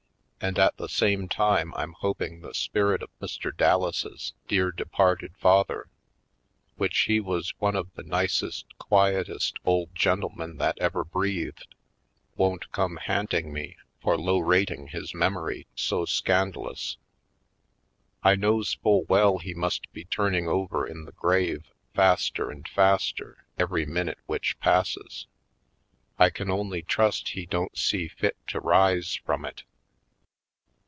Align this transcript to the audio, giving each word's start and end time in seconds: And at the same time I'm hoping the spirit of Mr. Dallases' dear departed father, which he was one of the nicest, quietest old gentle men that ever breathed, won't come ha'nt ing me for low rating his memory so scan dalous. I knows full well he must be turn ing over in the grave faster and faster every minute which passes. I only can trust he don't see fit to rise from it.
And 0.43 0.57
at 0.57 0.75
the 0.77 0.89
same 0.89 1.27
time 1.29 1.71
I'm 1.75 1.93
hoping 1.93 2.39
the 2.41 2.55
spirit 2.55 3.03
of 3.03 3.11
Mr. 3.21 3.51
Dallases' 3.55 4.33
dear 4.47 4.71
departed 4.71 5.33
father, 5.37 5.87
which 6.77 6.97
he 7.01 7.19
was 7.19 7.53
one 7.59 7.75
of 7.75 7.93
the 7.93 8.01
nicest, 8.01 8.65
quietest 8.79 9.59
old 9.65 9.93
gentle 9.93 10.31
men 10.35 10.57
that 10.57 10.79
ever 10.79 11.03
breathed, 11.03 11.75
won't 12.37 12.71
come 12.71 12.97
ha'nt 13.05 13.35
ing 13.35 13.53
me 13.53 13.77
for 14.01 14.17
low 14.17 14.39
rating 14.39 14.87
his 14.87 15.13
memory 15.13 15.67
so 15.75 16.05
scan 16.05 16.51
dalous. 16.51 16.97
I 18.23 18.33
knows 18.33 18.73
full 18.73 19.03
well 19.03 19.37
he 19.37 19.53
must 19.53 19.93
be 19.93 20.05
turn 20.05 20.33
ing 20.33 20.47
over 20.47 20.87
in 20.87 21.05
the 21.05 21.11
grave 21.11 21.65
faster 21.93 22.49
and 22.49 22.67
faster 22.67 23.45
every 23.59 23.85
minute 23.85 24.17
which 24.25 24.59
passes. 24.59 25.27
I 26.17 26.31
only 26.49 26.81
can 26.81 26.87
trust 26.87 27.29
he 27.29 27.45
don't 27.45 27.77
see 27.77 28.07
fit 28.07 28.37
to 28.47 28.59
rise 28.59 29.13
from 29.17 29.45
it. 29.45 29.61